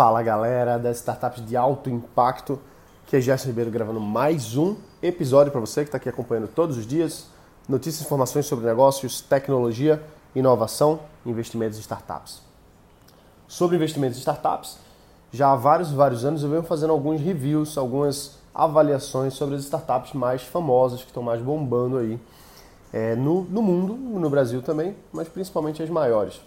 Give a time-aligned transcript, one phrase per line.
[0.00, 2.58] Fala galera das startups de alto impacto,
[3.06, 6.78] que é Gerson Ribeiro gravando mais um episódio para você que está aqui acompanhando todos
[6.78, 7.26] os dias.
[7.68, 10.02] Notícias e informações sobre negócios, tecnologia,
[10.34, 12.40] inovação, investimentos em startups.
[13.46, 14.78] Sobre investimentos em startups,
[15.30, 20.14] já há vários vários anos eu venho fazendo alguns reviews, algumas avaliações sobre as startups
[20.14, 22.18] mais famosas, que estão mais bombando aí
[22.90, 26.40] é, no, no mundo, no Brasil também, mas principalmente as maiores.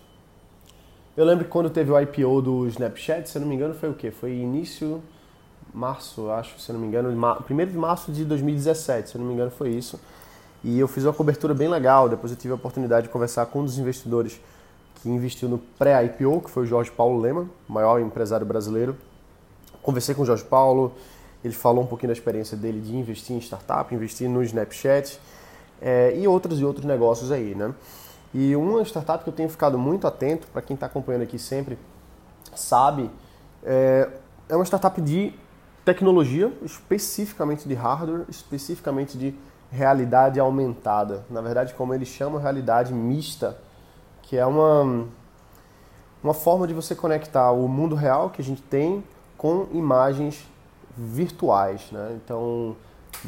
[1.15, 3.87] Eu lembro que quando teve o IPO do Snapchat, se eu não me engano, foi
[3.87, 4.09] o quê?
[4.09, 4.99] Foi início
[5.71, 9.27] março, acho, se eu não me engano, primeiro de março de 2017, se eu não
[9.27, 9.99] me engano, foi isso.
[10.63, 12.09] E eu fiz uma cobertura bem legal.
[12.09, 14.41] Depois eu tive a oportunidade de conversar com um dos investidores
[15.01, 18.95] que investiu no pré-IPO, que foi o Jorge Paulo Lema, maior empresário brasileiro.
[19.83, 20.93] Conversei com o Jorge Paulo,
[21.43, 25.19] ele falou um pouquinho da experiência dele de investir em startup, investir no Snapchat
[25.79, 27.71] é, e outros e outros negócios aí, né?
[28.33, 31.77] E uma startup que eu tenho ficado muito atento, para quem está acompanhando aqui sempre,
[32.55, 33.09] sabe,
[33.63, 34.09] é,
[34.49, 35.33] é uma startup de
[35.85, 39.35] tecnologia, especificamente de hardware, especificamente de
[39.71, 41.25] realidade aumentada.
[41.29, 43.57] Na verdade, como eles chamam, realidade mista,
[44.21, 45.05] que é uma,
[46.23, 49.03] uma forma de você conectar o mundo real que a gente tem
[49.37, 50.47] com imagens
[50.97, 51.91] virtuais.
[51.91, 52.19] Né?
[52.23, 52.75] Então,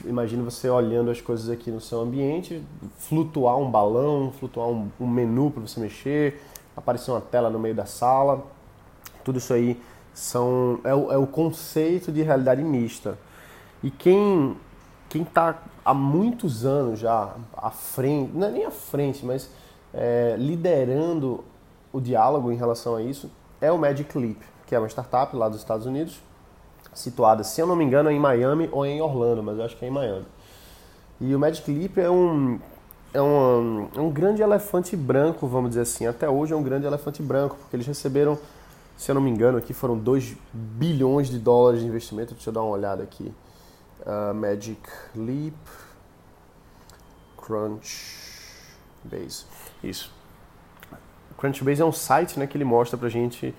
[0.05, 2.61] imagina você olhando as coisas aqui no seu ambiente,
[2.97, 6.41] flutuar um balão, flutuar um, um menu para você mexer,
[6.75, 8.43] aparecer uma tela no meio da sala.
[9.23, 9.81] Tudo isso aí
[10.13, 13.17] são, é, o, é o conceito de realidade mista.
[13.83, 14.57] E quem
[15.15, 19.49] quem está há muitos anos já à frente, não é nem à frente, mas
[19.93, 21.41] é, liderando
[21.93, 25.47] o diálogo em relação a isso, é o Magic Leap, que é uma startup lá
[25.47, 26.19] dos Estados Unidos,
[26.95, 29.85] situada, se eu não me engano, em Miami ou em Orlando, mas eu acho que
[29.85, 30.25] é em Miami.
[31.19, 32.59] E o Magic Leap é um,
[33.13, 36.07] é um, é um grande elefante branco, vamos dizer assim.
[36.07, 38.39] Até hoje é um grande elefante branco, porque eles receberam,
[38.97, 42.33] se eu não me engano, aqui foram 2 bilhões de dólares de investimento.
[42.33, 43.33] Deixa eu dar uma olhada aqui.
[44.01, 44.81] Uh, Magic
[45.15, 45.53] Leap
[47.37, 49.45] Crunchbase.
[49.83, 50.11] Isso.
[51.37, 53.53] Crunchbase é um site né, que ele mostra pra gente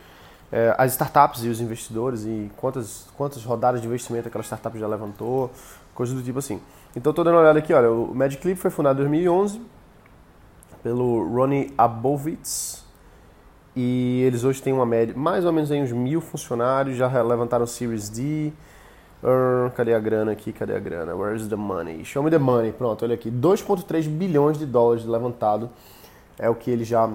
[0.51, 4.87] é, as startups e os investidores e quantas, quantas rodadas de investimento aquela startup já
[4.87, 5.51] levantou,
[5.95, 6.61] coisas do tipo assim.
[6.95, 9.61] Então estou dando uma olhada aqui, olha, o Magic foi fundado em 2011
[10.83, 12.85] pelo Ronnie Abovitz
[13.75, 17.67] e eles hoje têm uma média, mais ou menos aí uns mil funcionários, já levantaram
[17.67, 18.53] Series D,
[19.23, 22.73] uh, cadê a grana aqui, cadê a grana, where's the money, show me the money,
[22.73, 25.69] pronto, olha aqui, 2.3 bilhões de dólares levantado
[26.39, 27.11] é o que eles já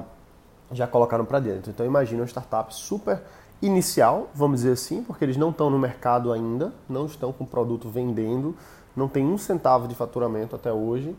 [0.71, 1.71] já colocaram para dentro.
[1.71, 3.21] Então imagina uma startup super
[3.61, 7.47] inicial, vamos dizer assim, porque eles não estão no mercado ainda, não estão com o
[7.47, 8.55] produto vendendo,
[8.95, 11.15] não tem um centavo de faturamento até hoje,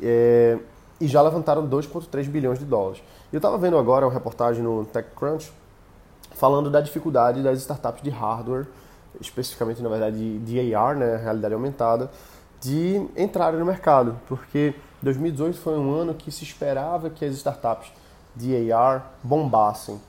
[0.00, 0.58] é,
[1.00, 3.02] e já levantaram 2,3 bilhões de dólares.
[3.32, 5.52] Eu estava vendo agora uma reportagem no TechCrunch
[6.32, 8.66] falando da dificuldade das startups de hardware,
[9.20, 12.10] especificamente na verdade de AR, né, realidade aumentada,
[12.60, 17.92] de entrarem no mercado, porque 2018 foi um ano que se esperava que as startups
[18.34, 20.00] de AR bombassem.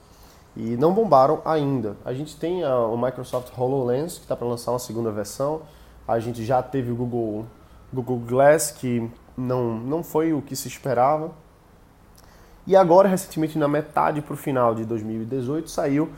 [0.55, 1.97] E não bombaram ainda.
[2.05, 5.61] A gente tem a, o Microsoft HoloLens, que está para lançar uma segunda versão.
[6.07, 7.45] A gente já teve o Google,
[7.93, 11.31] Google Glass, que não, não foi o que se esperava.
[12.65, 16.09] E agora, recentemente, na metade para o final de 2018, saiu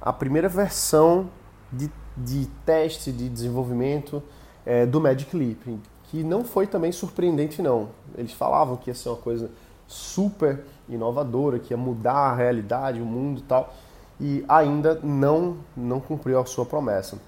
[0.00, 1.28] a primeira versão
[1.70, 4.22] de, de teste, de desenvolvimento
[4.66, 7.90] é, do Magic Leap, que não foi também surpreendente, não.
[8.16, 9.50] Eles falavam que ia ser uma coisa
[9.86, 10.64] super
[10.94, 13.74] inovadora, que ia mudar a realidade, o mundo e tal,
[14.20, 17.18] e ainda não, não cumpriu a sua promessa.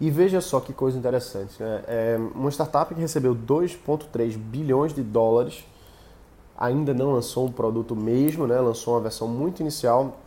[0.00, 1.82] E veja só que coisa interessante, né?
[1.86, 5.64] É uma startup que recebeu 2,3 bilhões de dólares,
[6.56, 8.58] ainda não lançou um produto mesmo, né?
[8.60, 10.18] lançou uma versão muito inicial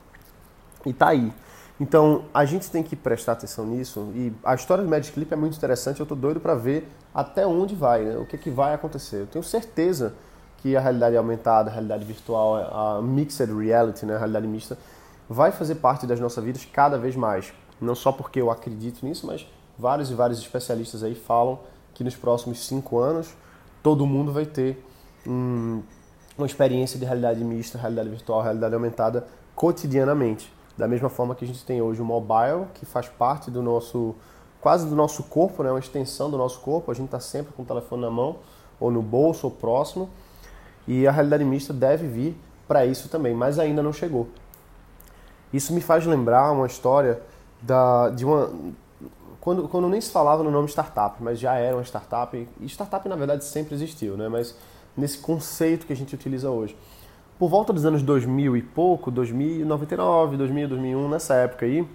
[0.85, 1.33] e está aí.
[1.79, 4.11] Então a gente tem que prestar atenção nisso.
[4.15, 5.99] E a história do Magic Clip é muito interessante.
[5.99, 8.17] Eu estou doido para ver até onde vai, né?
[8.17, 9.21] o que, que vai acontecer.
[9.21, 10.13] Eu tenho certeza
[10.57, 14.77] que a realidade aumentada, a realidade virtual, a mixed reality, né, a realidade mista,
[15.29, 17.53] vai fazer parte das nossas vidas cada vez mais.
[17.79, 21.59] Não só porque eu acredito nisso, mas vários e vários especialistas aí falam
[21.93, 23.35] que nos próximos cinco anos
[23.83, 24.83] todo mundo vai ter
[25.25, 25.81] um,
[26.37, 30.51] uma experiência de realidade mista, realidade virtual, realidade aumentada cotidianamente.
[30.77, 34.15] Da mesma forma que a gente tem hoje o mobile, que faz parte do nosso,
[34.61, 36.91] quase do nosso corpo, né, uma extensão do nosso corpo.
[36.91, 38.37] A gente está sempre com o telefone na mão,
[38.79, 40.09] ou no bolso, ou próximo.
[40.87, 42.37] E a realidade mista deve vir
[42.67, 44.29] para isso também, mas ainda não chegou.
[45.51, 47.21] Isso me faz lembrar uma história
[47.61, 48.51] da, de uma.
[49.39, 52.47] Quando, quando nem se falava no nome startup, mas já era uma startup.
[52.59, 54.27] E startup, na verdade, sempre existiu, né?
[54.27, 54.55] mas
[54.95, 56.75] nesse conceito que a gente utiliza hoje.
[57.37, 61.87] Por volta dos anos 2000 e pouco, 2099, 2000, 2001, nessa época aí,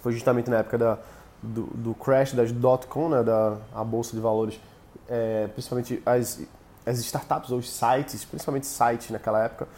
[0.00, 0.98] Foi justamente na época da,
[1.42, 4.60] do, do crash das dot-com, né, da a bolsa de valores,
[5.08, 6.40] é, principalmente as,
[6.84, 9.68] as startups ou os sites, principalmente sites naquela época,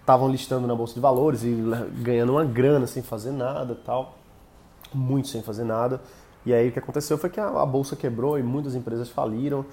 [0.00, 1.54] estavam listando na bolsa de valores e
[1.96, 4.16] ganhando uma grana sem fazer nada tal,
[4.92, 6.00] muito sem fazer nada.
[6.46, 9.66] E aí o que aconteceu foi que a, a bolsa quebrou e muitas empresas faliram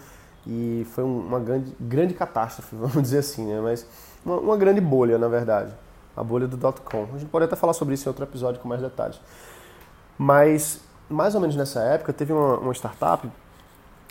[0.46, 3.62] e foi uma grande, grande catástrofe, vamos dizer assim, né?
[3.62, 3.88] Mas
[4.26, 5.72] uma, uma grande bolha, na verdade,
[6.16, 7.08] a bolha do dot-com.
[7.14, 9.20] A gente pode até falar sobre isso em outro episódio com mais detalhes.
[10.18, 13.30] Mas mais ou menos nessa época teve uma, uma startup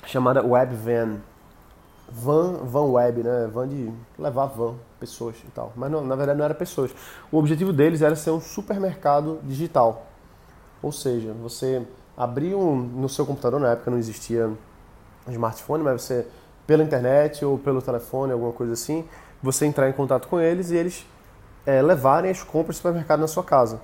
[0.06, 1.18] chamada WebVan,
[2.08, 3.48] van, van web, né?
[3.52, 5.72] Van de levar van, pessoas e tal.
[5.76, 6.94] Mas não, na verdade não era pessoas.
[7.30, 10.06] O objetivo deles era ser um supermercado digital.
[10.82, 11.82] Ou seja, você
[12.16, 14.50] abria um, no seu computador, na época não existia
[15.28, 16.26] smartphone, mas você
[16.66, 19.04] pela internet ou pelo telefone, alguma coisa assim,
[19.42, 21.06] você entrar em contato com eles e eles
[21.66, 23.80] é, levarem as compras do supermercado na sua casa.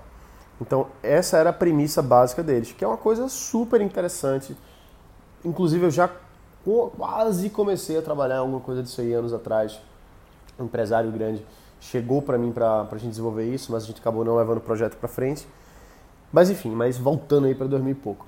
[0.61, 4.56] Então, essa era a premissa básica deles, que é uma coisa super interessante.
[5.44, 6.11] Inclusive, eu já
[6.64, 9.80] quase comecei a trabalhar alguma coisa disso aí anos atrás.
[10.58, 11.44] Um empresário grande
[11.80, 14.60] chegou para mim para a gente desenvolver isso, mas a gente acabou não levando o
[14.60, 15.46] projeto para frente.
[16.32, 18.26] Mas enfim, mas voltando aí para 2000 e pouco.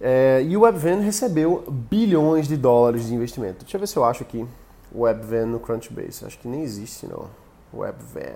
[0.00, 3.60] É, e o WebVan recebeu bilhões de dólares de investimento.
[3.60, 4.46] Deixa eu ver se eu acho aqui
[4.92, 6.24] o WebVan no Crunchbase.
[6.24, 7.26] Acho que nem existe, não.
[7.72, 8.34] WebVan.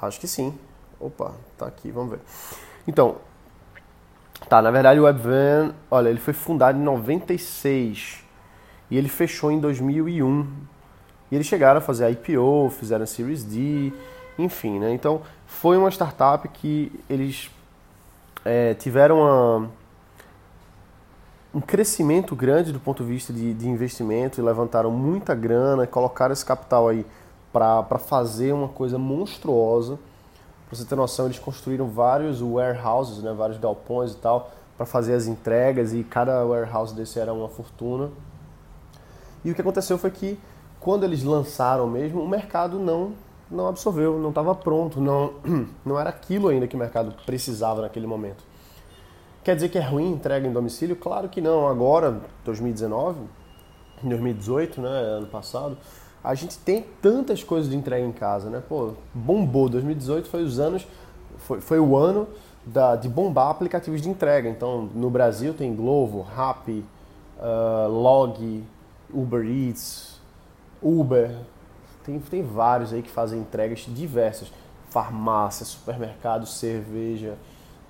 [0.00, 0.58] Acho que sim.
[0.98, 2.20] Opa, tá aqui, vamos ver.
[2.86, 3.16] Então,
[4.48, 8.24] Tá, na verdade o WebVan, olha, ele foi fundado em 96
[8.90, 10.46] e ele fechou em 2001.
[11.30, 13.92] E eles chegaram a fazer IPO, fizeram a Series D,
[14.36, 14.92] enfim, né?
[14.92, 17.48] Então foi uma startup que eles
[18.44, 19.70] é, tiveram uma,
[21.54, 26.32] um crescimento grande do ponto de vista de, de investimento e levantaram muita grana, colocaram
[26.32, 27.06] esse capital aí
[27.52, 29.98] para fazer uma coisa monstruosa
[30.70, 35.14] Pra você ter noção, eles construíram vários warehouses, né, vários galpões e tal, para fazer
[35.14, 38.08] as entregas e cada warehouse desse era uma fortuna.
[39.44, 40.38] E o que aconteceu foi que
[40.78, 43.14] quando eles lançaram mesmo, o mercado não
[43.50, 45.34] não absorveu, não estava pronto, não
[45.84, 48.44] não era aquilo ainda que o mercado precisava naquele momento.
[49.42, 50.94] Quer dizer que é ruim entrega em domicílio?
[50.94, 51.66] Claro que não.
[51.66, 53.18] Agora, 2019,
[54.04, 55.76] 2018, né, ano passado,
[56.22, 58.62] a gente tem tantas coisas de entrega em casa, né?
[58.68, 59.68] Pô, bombou.
[59.68, 60.86] 2018 foi os anos,
[61.38, 62.28] foi, foi o ano
[62.64, 64.48] da, de bombar aplicativos de entrega.
[64.48, 66.84] Então, no Brasil tem Glovo, Rappi,
[67.38, 68.62] uh, Log,
[69.12, 70.20] Uber Eats,
[70.82, 71.34] Uber.
[72.04, 74.52] Tem, tem vários aí que fazem entregas diversas.
[74.90, 77.38] Farmácia, supermercado, cerveja,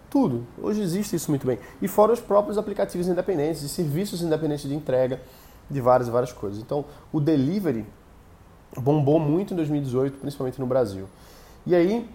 [0.08, 0.46] tudo.
[0.60, 1.58] Hoje existe isso muito bem.
[1.80, 5.20] E fora os próprios aplicativos independentes e serviços independentes de entrega
[5.68, 6.60] de várias e várias coisas.
[6.60, 7.86] Então, o delivery
[8.76, 11.06] bombou muito em 2018, principalmente no Brasil.
[11.66, 12.08] E aí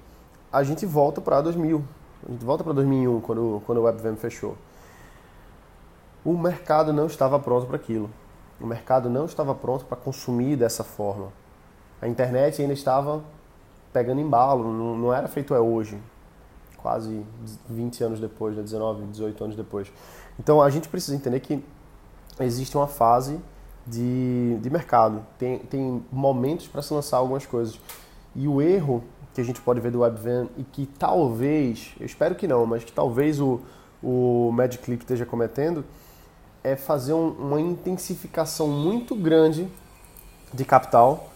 [0.52, 1.84] a gente volta para 2000,
[2.28, 4.58] a gente volta para 2001, quando, quando o WebVM fechou.
[6.24, 8.10] O mercado não estava pronto para aquilo.
[8.60, 11.28] O mercado não estava pronto para consumir dessa forma.
[12.02, 13.22] A internet ainda estava
[13.92, 15.98] pegando embalo, não, não era feito é hoje,
[16.78, 17.26] quase
[17.70, 19.92] 20 anos depois, 19, né, 18 anos depois.
[20.40, 21.64] Então a gente precisa entender que
[22.40, 23.40] existe uma fase
[23.86, 25.26] de, de mercado.
[25.38, 27.80] Tem, tem momentos para se lançar algumas coisas.
[28.36, 29.04] E o erro
[29.34, 32.84] que a gente pode ver do WebVan e que talvez, eu espero que não, mas
[32.84, 33.60] que talvez o,
[34.02, 35.84] o Magic Clip esteja cometendo,
[36.64, 39.68] é fazer um, uma intensificação muito grande
[40.54, 41.30] de capital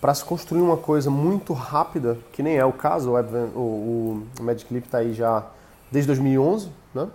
[0.00, 4.24] para se construir uma coisa muito rápida, que nem é o caso, o, WebVan, o,
[4.38, 5.46] o Magic Clip está aí já
[5.90, 7.08] desde 2011, né?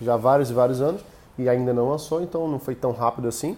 [0.00, 1.00] já vários e vários anos,
[1.38, 3.56] e ainda não lançou, então não foi tão rápido assim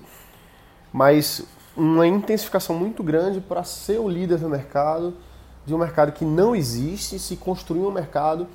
[0.92, 1.44] mas
[1.76, 5.14] uma intensificação muito grande para ser o líder do mercado,
[5.64, 8.46] de um mercado que não existe, se construir um mercado,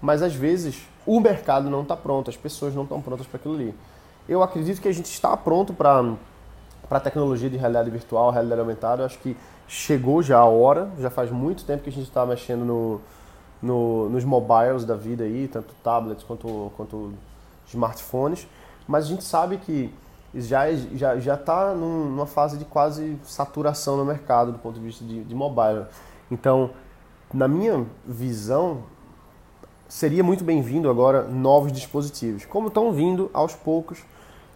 [0.00, 3.54] mas às vezes o mercado não está pronto, as pessoas não estão prontas para aquilo
[3.54, 3.74] ali.
[4.28, 6.16] Eu acredito que a gente está pronto para
[6.90, 9.02] a tecnologia de realidade virtual, realidade aumentada.
[9.02, 9.36] Eu acho que
[9.68, 13.00] chegou já a hora, já faz muito tempo que a gente está mexendo no,
[13.62, 17.12] no, nos mobiles da vida aí, tanto tablets quanto, quanto
[17.68, 18.46] smartphones,
[18.86, 19.92] mas a gente sabe que
[20.34, 25.04] já já já está numa fase de quase saturação no mercado do ponto de vista
[25.04, 25.86] de, de mobile.
[26.30, 26.70] Então,
[27.32, 28.82] na minha visão,
[29.88, 34.04] seria muito bem-vindo agora novos dispositivos, como estão vindo aos poucos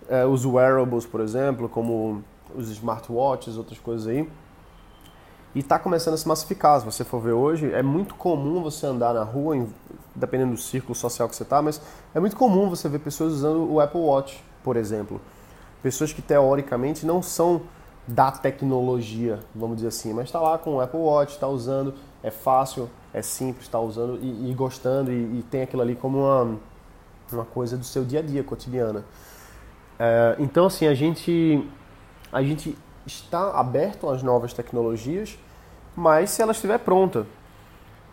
[0.09, 4.29] é, os wearables, por exemplo, como os smartwatches, outras coisas aí.
[5.55, 6.79] E está começando a se massificar.
[6.81, 9.67] Se você for ver hoje, é muito comum você andar na rua,
[10.15, 11.81] dependendo do círculo social que você está, mas
[12.15, 15.21] é muito comum você ver pessoas usando o Apple Watch, por exemplo
[15.83, 17.63] pessoas que teoricamente não são
[18.07, 22.31] da tecnologia, vamos dizer assim, mas está lá com o Apple Watch, está usando, é
[22.31, 26.57] fácil, é simples, está usando e, e gostando e, e, tem aquilo ali como uma,
[27.31, 29.05] uma coisa do seu dia a dia, cotidiana.
[29.99, 31.69] É, então, assim, a gente,
[32.33, 35.39] a gente está aberto às novas tecnologias,
[35.95, 37.27] mas se ela estiver pronta.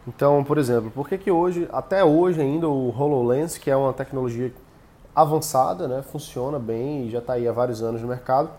[0.08, 3.94] Então, por exemplo, por que, que hoje, até hoje ainda, o HoloLens, que é uma
[3.94, 4.54] tecnologia
[5.16, 8.50] avançada, né, funciona bem e já está aí há vários anos no mercado,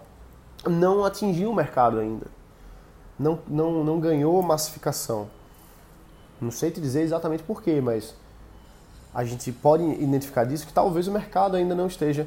[0.67, 2.27] não atingiu o mercado ainda.
[3.19, 5.29] Não, não, não ganhou massificação.
[6.41, 8.15] Não sei te dizer exatamente porquê, mas
[9.15, 12.27] a gente pode identificar disso que talvez o mercado ainda não esteja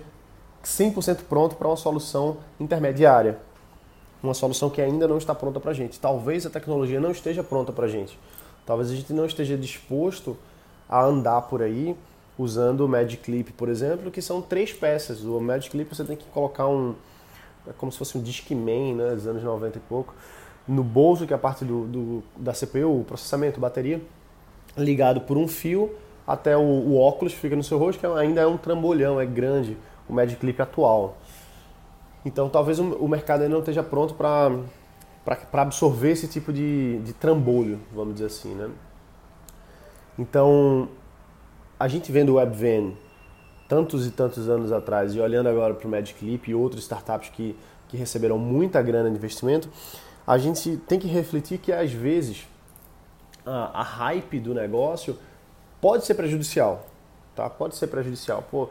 [0.63, 3.39] 100% pronto para uma solução intermediária.
[4.21, 5.99] Uma solução que ainda não está pronta para a gente.
[5.99, 8.19] Talvez a tecnologia não esteja pronta para a gente.
[8.65, 10.35] Talvez a gente não esteja disposto
[10.89, 11.95] a andar por aí
[12.39, 15.25] usando o Magic Clip, por exemplo, que são três peças.
[15.25, 16.95] O Magic Clip você tem que colocar um.
[17.67, 20.15] É como se fosse um Discman, né, dos anos 90 e pouco,
[20.65, 24.01] no bolso, que é a parte do, do da CPU, o processamento, bateria,
[24.77, 25.93] ligado por um fio
[26.25, 29.75] até o, o óculos fica no seu rosto, que ainda é um trambolhão, é grande,
[30.07, 31.17] o Magic Clip atual.
[32.23, 34.61] Então talvez o, mercado ainda não esteja pronto para
[35.53, 38.69] absorver esse tipo de, de trambolho, vamos dizer assim, né?
[40.17, 40.89] Então,
[41.79, 42.91] a gente vendo o WebVan
[43.67, 47.29] tantos e tantos anos atrás e olhando agora para o Magic Leap e outras startups
[47.29, 47.55] que,
[47.87, 49.69] que receberam muita grana de investimento,
[50.27, 52.47] a gente tem que refletir que às vezes
[53.45, 55.17] a, a hype do negócio
[55.79, 56.85] pode ser prejudicial,
[57.35, 57.49] tá?
[57.49, 58.43] Pode ser prejudicial.
[58.49, 58.69] Pô,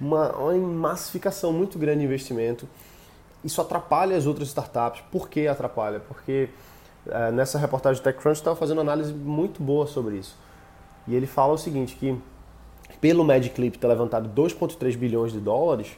[0.00, 2.68] uma, uma massificação muito grande de investimento,
[3.44, 5.02] isso atrapalha as outras startups.
[5.10, 6.00] Por que atrapalha?
[6.00, 6.48] Porque
[7.06, 10.36] é, nessa reportagem do TechCrunch estava fazendo análise muito boa sobre isso.
[11.06, 12.18] E ele fala o seguinte, que
[13.00, 15.96] pelo MedClip ter levantado 2,3 bilhões de dólares,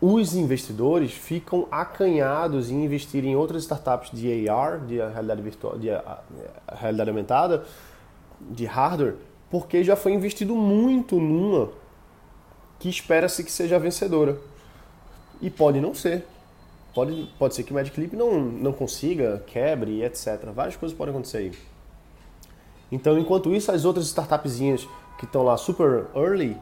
[0.00, 5.88] os investidores ficam acanhados em investir em outras startups de AR, de realidade virtual, de
[6.72, 7.64] realidade aumentada,
[8.40, 9.16] de hardware,
[9.50, 11.70] porque já foi investido muito numa
[12.78, 14.38] que espera-se que seja vencedora.
[15.40, 16.24] E pode não ser.
[16.94, 20.44] Pode, pode ser que o MedClip não, não consiga, quebre, etc.
[20.54, 21.52] Várias coisas podem acontecer aí.
[22.90, 26.56] Então, enquanto isso, as outras startupzinhas que estão lá super early,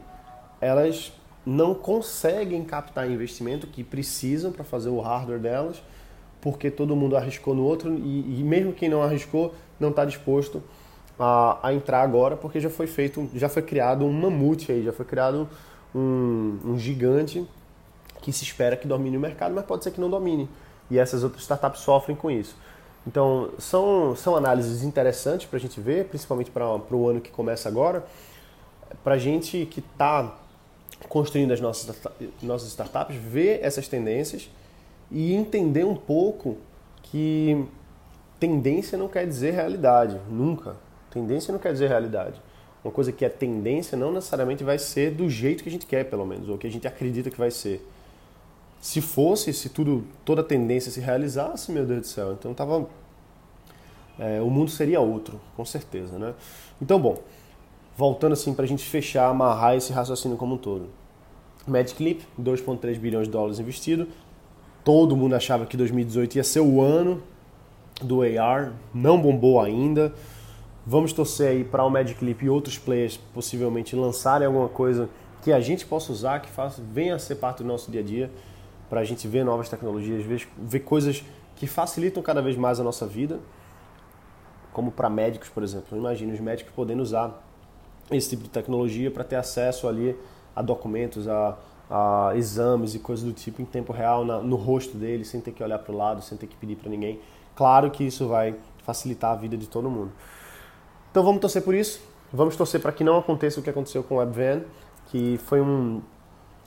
[0.59, 1.13] elas
[1.45, 5.81] não conseguem captar investimento que precisam para fazer o hardware delas,
[6.41, 10.61] porque todo mundo arriscou no outro e, e mesmo quem não arriscou não está disposto
[11.17, 14.91] a, a, entrar agora, porque já foi feito, já foi criado um mamute aí, já
[14.91, 15.47] foi criado
[15.95, 17.47] um, um gigante
[18.21, 20.49] que se espera que domine o mercado, mas pode ser que não domine.
[20.89, 22.55] E essas outras startups sofrem com isso.
[23.07, 27.69] Então, são, são análises interessantes para a gente ver, principalmente para o ano que começa
[27.69, 28.05] agora,
[29.01, 30.37] para a gente que está
[31.07, 31.97] construindo as nossas,
[32.41, 34.49] nossas startups, ver essas tendências
[35.09, 36.57] e entender um pouco
[37.01, 37.65] que
[38.41, 40.75] tendência não quer dizer realidade, nunca.
[41.09, 42.41] Tendência não quer dizer realidade.
[42.83, 46.03] Uma coisa que é tendência não necessariamente vai ser do jeito que a gente quer,
[46.09, 47.81] pelo menos, ou que a gente acredita que vai ser.
[48.79, 52.87] Se fosse, se tudo, toda a tendência se realizasse, meu Deus do céu, então tava,
[54.19, 56.33] é, o mundo seria outro, com certeza, né?
[56.81, 57.17] Então, bom,
[57.97, 60.87] voltando assim para a gente fechar, amarrar esse raciocínio como um todo.
[61.67, 64.07] MedClip, 2,3 bilhões de dólares investido.
[64.83, 67.21] Todo mundo achava que 2018 ia ser o ano
[68.01, 70.13] do AR, não bombou ainda.
[70.85, 75.09] Vamos torcer aí para o MedClip e outros players possivelmente lançarem alguma coisa
[75.41, 78.03] que a gente possa usar, que faça, venha a ser parte do nosso dia a
[78.03, 78.31] dia
[78.89, 81.23] para a gente ver novas tecnologias, ver, ver coisas
[81.55, 83.39] que facilitam cada vez mais a nossa vida,
[84.71, 85.97] como para médicos, por exemplo.
[85.97, 87.43] Imagina os médicos podendo usar
[88.11, 90.17] esse tipo de tecnologia para ter acesso ali
[90.55, 91.57] a documentos, a,
[91.89, 95.51] a, exames e coisas do tipo em tempo real na, no rosto dele, sem ter
[95.51, 97.19] que olhar para o lado, sem ter que pedir para ninguém.
[97.55, 100.11] Claro que isso vai facilitar a vida de todo mundo.
[101.11, 101.99] Então vamos torcer por isso.
[102.31, 104.61] Vamos torcer para que não aconteça o que aconteceu com o WebVan,
[105.07, 106.01] que foi um,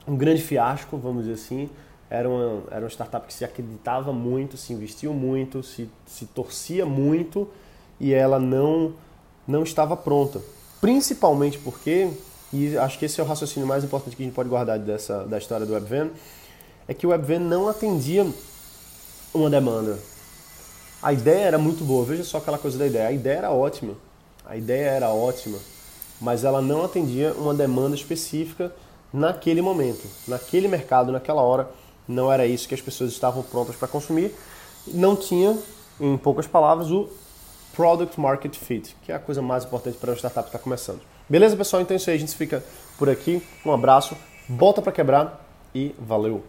[0.07, 1.69] um grande fiasco, vamos dizer assim
[2.11, 6.85] era uma, era uma startup que se acreditava muito, se investiu muito, se, se torcia
[6.85, 7.47] muito
[8.01, 8.93] e ela não,
[9.47, 10.41] não estava pronta.
[10.81, 12.09] Principalmente porque,
[12.51, 15.23] e acho que esse é o raciocínio mais importante que a gente pode guardar dessa,
[15.23, 16.09] da história do WebVan,
[16.85, 18.27] é que o WebVan não atendia
[19.33, 19.97] uma demanda.
[21.01, 23.07] A ideia era muito boa, veja só aquela coisa da ideia.
[23.07, 23.93] A ideia era ótima,
[24.45, 25.57] a ideia era ótima,
[26.19, 28.69] mas ela não atendia uma demanda específica
[29.13, 31.69] naquele momento, naquele mercado, naquela hora
[32.11, 34.35] não era isso que as pessoas estavam prontas para consumir,
[34.87, 35.57] não tinha,
[35.99, 37.09] em poucas palavras, o
[37.73, 41.01] Product Market Fit, que é a coisa mais importante para uma startup que está começando.
[41.29, 41.81] Beleza, pessoal?
[41.81, 42.63] Então é isso aí, a gente fica
[42.97, 43.41] por aqui.
[43.65, 44.15] Um abraço,
[44.49, 46.43] volta para quebrar e valeu!